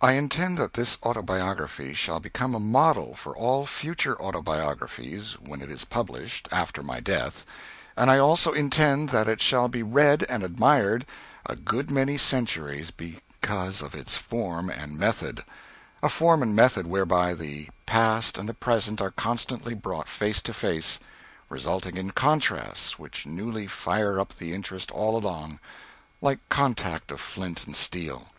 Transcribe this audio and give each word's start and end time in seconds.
I 0.00 0.12
intend 0.12 0.56
that 0.56 0.72
this 0.72 0.96
autobiography 1.02 1.92
shall 1.92 2.18
become 2.18 2.54
a 2.54 2.58
model 2.58 3.14
for 3.14 3.36
all 3.36 3.66
future 3.66 4.18
autobiographies 4.18 5.34
when 5.34 5.60
it 5.60 5.70
is 5.70 5.84
published, 5.84 6.48
after 6.50 6.82
my 6.82 6.98
death, 6.98 7.44
and 7.94 8.10
I 8.10 8.16
also 8.16 8.52
intend 8.54 9.10
that 9.10 9.28
it 9.28 9.42
shall 9.42 9.68
be 9.68 9.82
read 9.82 10.24
and 10.30 10.42
admired 10.42 11.04
a 11.44 11.56
good 11.56 11.90
many 11.90 12.16
centuries 12.16 12.90
because 12.90 13.82
of 13.82 13.94
its 13.94 14.16
form 14.16 14.70
and 14.70 14.98
method 14.98 15.44
a 16.02 16.08
form 16.08 16.42
and 16.42 16.56
method 16.56 16.86
whereby 16.86 17.34
the 17.34 17.68
past 17.84 18.38
and 18.38 18.48
the 18.48 18.54
present 18.54 18.98
are 19.02 19.10
constantly 19.10 19.74
brought 19.74 20.08
face 20.08 20.40
to 20.40 20.54
face, 20.54 20.98
resulting 21.50 21.98
in 21.98 22.12
contrasts 22.12 22.98
which 22.98 23.26
newly 23.26 23.66
fire 23.66 24.18
up 24.18 24.36
the 24.38 24.54
interest 24.54 24.90
all 24.92 25.18
along, 25.18 25.60
like 26.22 26.38
contact 26.48 27.10
of 27.10 27.20
flint 27.20 27.66
with 27.66 27.76
steel. 27.76 28.30